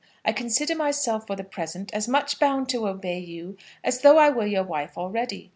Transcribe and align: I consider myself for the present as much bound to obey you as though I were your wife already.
I 0.25 0.31
consider 0.33 0.73
myself 0.75 1.27
for 1.27 1.35
the 1.35 1.43
present 1.43 1.93
as 1.93 2.07
much 2.07 2.39
bound 2.39 2.69
to 2.69 2.87
obey 2.87 3.19
you 3.19 3.55
as 3.83 4.01
though 4.01 4.17
I 4.17 4.31
were 4.31 4.47
your 4.47 4.63
wife 4.63 4.97
already. 4.97 5.49